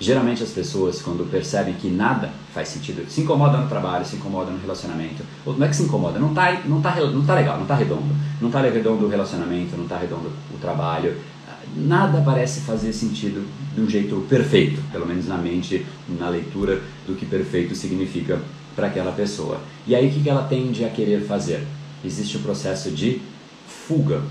Geralmente 0.00 0.44
as 0.44 0.50
pessoas, 0.50 1.02
quando 1.02 1.28
percebem 1.28 1.74
que 1.74 1.90
nada 1.90 2.30
faz 2.54 2.68
sentido, 2.68 3.10
se 3.10 3.20
incomodam 3.20 3.62
no 3.62 3.68
trabalho, 3.68 4.04
se 4.04 4.14
incomodam 4.14 4.54
no 4.54 4.60
relacionamento, 4.60 5.24
ou 5.44 5.58
não 5.58 5.66
é 5.66 5.68
que 5.68 5.74
se 5.74 5.82
incomoda, 5.82 6.20
não 6.20 6.28
está 6.28 6.52
não 6.66 6.80
tá, 6.80 6.94
não 7.00 7.26
tá 7.26 7.34
legal, 7.34 7.56
não 7.56 7.64
está 7.64 7.74
redondo, 7.74 8.14
não 8.40 8.46
está 8.46 8.60
redondo 8.60 9.06
o 9.06 9.08
relacionamento, 9.08 9.76
não 9.76 9.82
está 9.82 9.98
redondo 9.98 10.30
o 10.54 10.58
trabalho, 10.58 11.16
nada 11.74 12.22
parece 12.24 12.60
fazer 12.60 12.92
sentido 12.92 13.44
de 13.74 13.80
um 13.80 13.90
jeito 13.90 14.24
perfeito, 14.28 14.80
pelo 14.92 15.04
menos 15.04 15.26
na 15.26 15.36
mente, 15.36 15.84
na 16.08 16.28
leitura 16.28 16.80
do 17.04 17.16
que 17.16 17.26
perfeito 17.26 17.74
significa 17.74 18.40
para 18.76 18.86
aquela 18.86 19.10
pessoa. 19.10 19.60
E 19.84 19.96
aí 19.96 20.06
o 20.06 20.12
que 20.12 20.30
ela 20.30 20.44
tende 20.44 20.84
a 20.84 20.90
querer 20.90 21.22
fazer? 21.22 21.66
Existe 22.04 22.36
o 22.36 22.40
processo 22.40 22.92
de 22.92 23.20
fuga, 23.66 24.22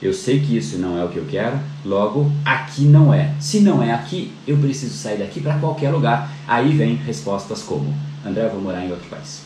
eu 0.00 0.12
sei 0.12 0.38
que 0.38 0.56
isso 0.56 0.78
não 0.78 0.96
é 0.96 1.04
o 1.04 1.08
que 1.08 1.16
eu 1.16 1.26
quero, 1.28 1.58
logo 1.84 2.30
aqui 2.44 2.82
não 2.82 3.12
é. 3.12 3.34
Se 3.40 3.60
não 3.60 3.82
é 3.82 3.92
aqui, 3.92 4.32
eu 4.46 4.56
preciso 4.58 4.94
sair 4.94 5.18
daqui 5.18 5.40
para 5.40 5.58
qualquer 5.58 5.90
lugar. 5.90 6.30
Aí 6.46 6.72
vem 6.76 6.94
respostas 6.94 7.62
como: 7.62 7.92
André, 8.24 8.44
eu 8.46 8.50
vou 8.50 8.60
morar 8.60 8.84
em 8.84 8.92
outro 8.92 9.08
país. 9.08 9.42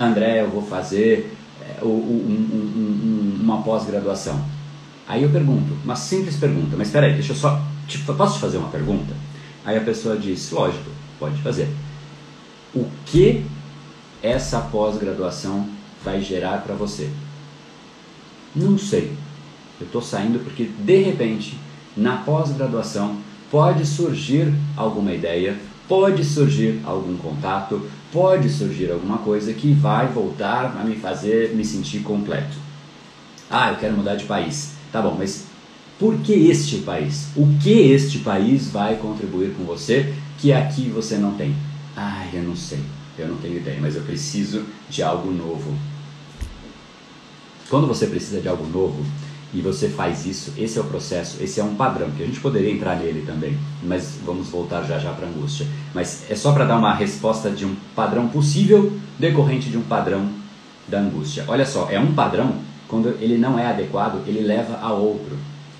André, 0.00 0.40
eu 0.40 0.48
vou 0.48 0.62
fazer 0.62 1.36
é, 1.60 1.84
um, 1.84 1.88
um, 1.88 3.38
um, 3.38 3.40
uma 3.42 3.62
pós-graduação. 3.62 4.42
Aí 5.06 5.22
eu 5.22 5.30
pergunto, 5.30 5.74
uma 5.84 5.96
simples 5.96 6.36
pergunta, 6.36 6.74
mas 6.76 6.88
espera 6.88 7.06
aí, 7.06 7.12
deixa 7.12 7.32
eu 7.32 7.36
só. 7.36 7.62
Te, 7.86 7.98
posso 7.98 8.34
te 8.34 8.40
fazer 8.40 8.56
uma 8.56 8.68
pergunta? 8.70 9.14
Aí 9.66 9.76
a 9.76 9.82
pessoa 9.82 10.16
diz: 10.16 10.50
Lógico, 10.50 10.90
pode 11.18 11.42
fazer. 11.42 11.68
O 12.74 12.86
que 13.04 13.44
essa 14.22 14.60
pós-graduação 14.60 15.68
vai 16.02 16.22
gerar 16.22 16.62
para 16.62 16.74
você? 16.74 17.10
Não 18.56 18.78
sei 18.78 19.27
eu 19.80 19.86
estou 19.86 20.02
saindo 20.02 20.38
porque 20.40 20.64
de 20.64 21.02
repente, 21.02 21.58
na 21.96 22.18
pós-graduação, 22.18 23.18
pode 23.50 23.86
surgir 23.86 24.52
alguma 24.76 25.12
ideia, 25.12 25.56
pode 25.88 26.24
surgir 26.24 26.80
algum 26.84 27.16
contato, 27.16 27.88
pode 28.12 28.48
surgir 28.48 28.90
alguma 28.90 29.18
coisa 29.18 29.52
que 29.52 29.72
vai 29.72 30.06
voltar 30.08 30.76
a 30.78 30.84
me 30.84 30.96
fazer 30.96 31.54
me 31.54 31.64
sentir 31.64 32.00
completo. 32.00 32.56
Ah, 33.50 33.70
eu 33.70 33.76
quero 33.76 33.96
mudar 33.96 34.16
de 34.16 34.24
país. 34.24 34.74
Tá 34.92 35.00
bom, 35.00 35.16
mas 35.18 35.46
por 35.98 36.18
que 36.18 36.32
este 36.32 36.78
país? 36.78 37.28
O 37.36 37.46
que 37.62 37.90
este 37.90 38.18
país 38.18 38.68
vai 38.70 38.96
contribuir 38.96 39.54
com 39.54 39.64
você 39.64 40.14
que 40.38 40.52
aqui 40.52 40.88
você 40.88 41.16
não 41.16 41.34
tem? 41.34 41.54
Ah, 41.96 42.26
eu 42.32 42.42
não 42.42 42.54
sei, 42.54 42.80
eu 43.18 43.26
não 43.26 43.36
tenho 43.36 43.56
ideia, 43.56 43.78
mas 43.80 43.96
eu 43.96 44.02
preciso 44.02 44.64
de 44.88 45.02
algo 45.02 45.30
novo. 45.32 45.74
Quando 47.68 47.86
você 47.86 48.06
precisa 48.06 48.40
de 48.40 48.48
algo 48.48 48.66
novo, 48.66 49.04
e 49.52 49.62
você 49.62 49.88
faz 49.88 50.26
isso, 50.26 50.52
esse 50.58 50.78
é 50.78 50.80
o 50.80 50.84
processo, 50.84 51.42
esse 51.42 51.58
é 51.58 51.64
um 51.64 51.74
padrão, 51.74 52.10
que 52.10 52.22
a 52.22 52.26
gente 52.26 52.40
poderia 52.40 52.70
entrar 52.70 52.96
nele 52.96 53.24
também, 53.26 53.56
mas 53.82 54.18
vamos 54.24 54.48
voltar 54.48 54.82
já 54.84 54.98
já 54.98 55.12
para 55.12 55.26
a 55.26 55.30
angústia. 55.30 55.66
Mas 55.94 56.30
é 56.30 56.34
só 56.34 56.52
para 56.52 56.66
dar 56.66 56.76
uma 56.76 56.94
resposta 56.94 57.50
de 57.50 57.64
um 57.64 57.74
padrão 57.96 58.28
possível 58.28 58.92
decorrente 59.18 59.70
de 59.70 59.78
um 59.78 59.82
padrão 59.82 60.28
da 60.86 61.00
angústia. 61.00 61.44
Olha 61.48 61.64
só, 61.64 61.88
é 61.90 61.98
um 61.98 62.12
padrão, 62.12 62.56
quando 62.86 63.08
ele 63.20 63.38
não 63.38 63.58
é 63.58 63.66
adequado, 63.66 64.22
ele 64.26 64.40
leva 64.40 64.78
a 64.82 64.92
outro. 64.92 65.36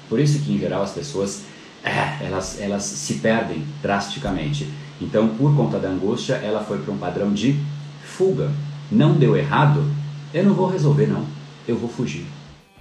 Por 0.08 0.18
isso 0.18 0.40
que 0.40 0.52
em 0.52 0.58
geral 0.58 0.82
as 0.82 0.92
pessoas 0.92 1.42
é, 1.84 2.26
elas, 2.26 2.58
elas 2.60 2.82
se 2.82 3.14
perdem 3.14 3.64
drasticamente. 3.82 4.68
Então, 5.00 5.28
por 5.28 5.54
conta 5.54 5.78
da 5.78 5.88
angústia, 5.88 6.34
ela 6.34 6.64
foi 6.64 6.78
para 6.78 6.92
um 6.92 6.98
padrão 6.98 7.32
de 7.32 7.56
fuga. 8.02 8.50
Não 8.90 9.12
deu 9.12 9.36
errado, 9.36 9.84
eu 10.32 10.44
não 10.44 10.54
vou 10.54 10.68
resolver 10.68 11.06
não, 11.06 11.24
eu 11.66 11.76
vou 11.76 11.88
fugir. 11.88 12.26